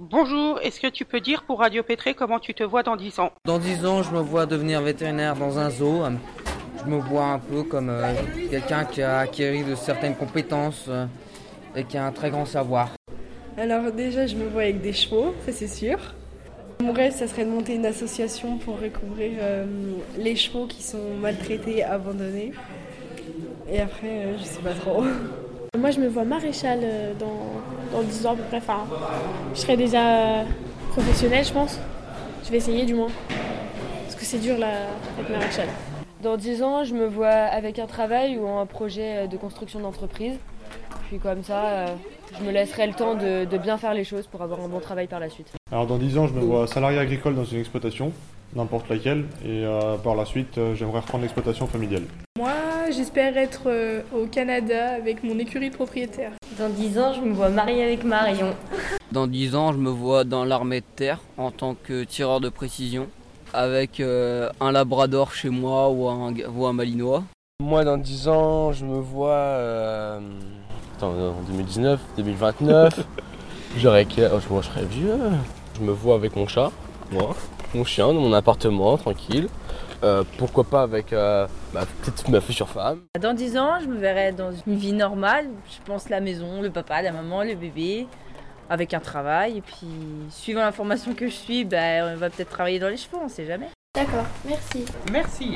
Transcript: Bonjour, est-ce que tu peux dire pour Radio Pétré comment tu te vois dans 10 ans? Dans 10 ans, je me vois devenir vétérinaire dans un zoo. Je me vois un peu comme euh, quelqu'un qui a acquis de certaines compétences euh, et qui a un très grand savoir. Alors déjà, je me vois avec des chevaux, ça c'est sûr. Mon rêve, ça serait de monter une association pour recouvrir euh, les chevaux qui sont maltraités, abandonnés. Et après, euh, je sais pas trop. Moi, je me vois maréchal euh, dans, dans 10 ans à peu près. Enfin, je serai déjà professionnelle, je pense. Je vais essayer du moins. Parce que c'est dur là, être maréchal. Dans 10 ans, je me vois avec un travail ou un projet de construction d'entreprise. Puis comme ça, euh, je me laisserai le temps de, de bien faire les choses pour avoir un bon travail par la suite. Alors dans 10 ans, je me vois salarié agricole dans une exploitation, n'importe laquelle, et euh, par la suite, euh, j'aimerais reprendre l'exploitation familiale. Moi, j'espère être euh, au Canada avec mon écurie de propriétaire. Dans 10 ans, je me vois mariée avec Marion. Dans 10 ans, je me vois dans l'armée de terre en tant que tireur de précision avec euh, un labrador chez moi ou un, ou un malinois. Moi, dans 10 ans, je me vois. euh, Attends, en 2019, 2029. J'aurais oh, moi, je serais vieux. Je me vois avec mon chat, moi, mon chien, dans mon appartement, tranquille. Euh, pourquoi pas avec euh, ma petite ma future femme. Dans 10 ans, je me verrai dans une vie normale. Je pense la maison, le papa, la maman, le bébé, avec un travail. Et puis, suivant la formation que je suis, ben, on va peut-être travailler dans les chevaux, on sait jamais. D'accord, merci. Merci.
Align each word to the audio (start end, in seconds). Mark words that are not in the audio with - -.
Bonjour, 0.00 0.60
est-ce 0.62 0.78
que 0.78 0.86
tu 0.86 1.04
peux 1.04 1.18
dire 1.18 1.42
pour 1.42 1.58
Radio 1.58 1.82
Pétré 1.82 2.14
comment 2.14 2.38
tu 2.38 2.54
te 2.54 2.62
vois 2.62 2.84
dans 2.84 2.94
10 2.94 3.18
ans? 3.18 3.32
Dans 3.44 3.58
10 3.58 3.84
ans, 3.84 4.04
je 4.04 4.12
me 4.12 4.20
vois 4.20 4.46
devenir 4.46 4.80
vétérinaire 4.80 5.34
dans 5.34 5.58
un 5.58 5.70
zoo. 5.70 6.04
Je 6.84 6.88
me 6.88 6.98
vois 6.98 7.24
un 7.24 7.40
peu 7.40 7.64
comme 7.64 7.88
euh, 7.90 8.14
quelqu'un 8.48 8.84
qui 8.84 9.02
a 9.02 9.18
acquis 9.18 9.64
de 9.64 9.74
certaines 9.74 10.14
compétences 10.14 10.84
euh, 10.88 11.06
et 11.74 11.82
qui 11.82 11.96
a 11.96 12.06
un 12.06 12.12
très 12.12 12.30
grand 12.30 12.44
savoir. 12.44 12.90
Alors 13.56 13.90
déjà, 13.90 14.28
je 14.28 14.36
me 14.36 14.46
vois 14.46 14.62
avec 14.62 14.80
des 14.80 14.92
chevaux, 14.92 15.34
ça 15.44 15.50
c'est 15.50 15.66
sûr. 15.66 15.98
Mon 16.80 16.92
rêve, 16.92 17.12
ça 17.12 17.26
serait 17.26 17.44
de 17.44 17.50
monter 17.50 17.74
une 17.74 17.86
association 17.86 18.56
pour 18.58 18.80
recouvrir 18.80 19.32
euh, 19.40 19.66
les 20.16 20.36
chevaux 20.36 20.68
qui 20.68 20.80
sont 20.80 21.16
maltraités, 21.20 21.82
abandonnés. 21.82 22.52
Et 23.68 23.80
après, 23.80 24.26
euh, 24.26 24.38
je 24.38 24.44
sais 24.44 24.60
pas 24.60 24.74
trop. 24.74 25.02
Moi, 25.78 25.92
je 25.92 26.00
me 26.00 26.08
vois 26.08 26.24
maréchal 26.24 26.80
euh, 26.82 27.12
dans, 27.14 27.96
dans 27.96 28.02
10 28.02 28.26
ans 28.26 28.32
à 28.32 28.36
peu 28.36 28.42
près. 28.42 28.56
Enfin, 28.56 28.84
je 29.54 29.60
serai 29.60 29.76
déjà 29.76 30.44
professionnelle, 30.90 31.44
je 31.44 31.52
pense. 31.52 31.78
Je 32.44 32.50
vais 32.50 32.56
essayer 32.56 32.84
du 32.84 32.94
moins. 32.94 33.10
Parce 34.04 34.16
que 34.16 34.24
c'est 34.24 34.38
dur 34.38 34.58
là, 34.58 34.68
être 35.20 35.30
maréchal. 35.30 35.68
Dans 36.20 36.36
10 36.36 36.62
ans, 36.64 36.82
je 36.82 36.94
me 36.94 37.06
vois 37.06 37.28
avec 37.28 37.78
un 37.78 37.86
travail 37.86 38.38
ou 38.38 38.48
un 38.48 38.66
projet 38.66 39.28
de 39.28 39.36
construction 39.36 39.78
d'entreprise. 39.78 40.34
Puis 41.08 41.18
comme 41.18 41.44
ça, 41.44 41.64
euh, 41.66 41.86
je 42.36 42.44
me 42.44 42.50
laisserai 42.50 42.88
le 42.88 42.94
temps 42.94 43.14
de, 43.14 43.44
de 43.44 43.58
bien 43.58 43.78
faire 43.78 43.94
les 43.94 44.04
choses 44.04 44.26
pour 44.26 44.42
avoir 44.42 44.60
un 44.60 44.68
bon 44.68 44.80
travail 44.80 45.06
par 45.06 45.20
la 45.20 45.28
suite. 45.28 45.52
Alors 45.70 45.86
dans 45.86 45.96
10 45.98 46.18
ans, 46.18 46.26
je 46.26 46.34
me 46.34 46.40
vois 46.40 46.66
salarié 46.66 46.98
agricole 46.98 47.36
dans 47.36 47.44
une 47.44 47.60
exploitation, 47.60 48.12
n'importe 48.54 48.88
laquelle, 48.88 49.24
et 49.44 49.64
euh, 49.64 49.96
par 49.96 50.14
la 50.14 50.24
suite, 50.24 50.58
euh, 50.58 50.74
j'aimerais 50.74 51.00
reprendre 51.00 51.22
l'exploitation 51.22 51.66
familiale. 51.66 52.02
Moi, 52.38 52.52
j'espère 52.90 53.36
être 53.36 53.62
euh, 53.66 54.02
au 54.14 54.26
Canada 54.26 54.94
avec 54.94 55.22
mon 55.24 55.38
écurie 55.38 55.70
de 55.70 55.74
propriétaire. 55.74 56.32
Dans 56.58 56.68
10 56.68 56.98
ans, 56.98 57.12
je 57.12 57.20
me 57.20 57.32
vois 57.34 57.48
mariée 57.50 57.82
avec 57.84 58.04
Marion. 58.04 58.54
Dans 59.12 59.26
10 59.26 59.54
ans, 59.54 59.72
je 59.72 59.78
me 59.78 59.90
vois 59.90 60.24
dans 60.24 60.44
l'armée 60.44 60.80
de 60.80 60.86
terre 60.96 61.20
en 61.36 61.50
tant 61.50 61.74
que 61.74 62.04
tireur 62.04 62.40
de 62.40 62.48
précision 62.48 63.08
avec 63.54 64.00
euh, 64.00 64.50
un 64.60 64.72
labrador 64.72 65.32
chez 65.32 65.48
moi 65.50 65.88
ou 65.90 66.08
un, 66.08 66.32
ou 66.54 66.66
un 66.66 66.72
malinois. 66.72 67.24
Moi, 67.60 67.84
dans 67.84 67.96
10 67.96 68.28
ans, 68.28 68.72
je 68.72 68.84
me 68.84 68.98
vois. 69.00 69.30
euh, 69.30 70.20
Attends, 70.96 71.12
en 71.12 71.42
2019, 71.48 72.00
2029. 72.16 73.00
J'aurais 73.76 74.06
oh, 74.18 74.38
moi, 74.50 74.62
je 74.62 74.68
serais 74.68 74.84
vieux. 74.84 75.18
Je 75.78 75.84
me 75.84 75.92
vois 75.92 76.14
avec 76.16 76.34
mon 76.36 76.46
chat, 76.46 76.70
moi, 77.10 77.34
mon 77.74 77.84
chien, 77.84 78.06
dans 78.06 78.20
mon 78.20 78.32
appartement, 78.32 78.96
tranquille. 78.96 79.48
Euh, 80.04 80.22
pourquoi 80.36 80.64
pas 80.64 80.82
avec 80.82 81.12
euh, 81.12 81.46
ma 81.74 81.84
petite 81.84 82.28
ma 82.28 82.40
future 82.40 82.68
femme. 82.68 83.00
Dans 83.20 83.34
10 83.34 83.58
ans, 83.58 83.80
je 83.80 83.86
me 83.86 83.96
verrai 83.96 84.32
dans 84.32 84.52
une 84.66 84.76
vie 84.76 84.92
normale. 84.92 85.48
Je 85.68 85.84
pense 85.84 86.08
la 86.08 86.20
maison, 86.20 86.62
le 86.62 86.70
papa, 86.70 87.02
la 87.02 87.12
maman, 87.12 87.42
le 87.42 87.54
bébé, 87.54 88.06
avec 88.70 88.94
un 88.94 89.00
travail. 89.00 89.58
Et 89.58 89.60
puis, 89.60 89.88
suivant 90.30 90.60
la 90.60 90.72
formation 90.72 91.14
que 91.14 91.26
je 91.26 91.34
suis, 91.34 91.64
ben, 91.64 92.14
on 92.14 92.16
va 92.16 92.30
peut-être 92.30 92.50
travailler 92.50 92.78
dans 92.78 92.88
les 92.88 92.96
chevaux, 92.96 93.18
on 93.24 93.28
sait 93.28 93.46
jamais. 93.46 93.68
D'accord, 93.94 94.26
merci. 94.44 94.84
Merci. 95.10 95.46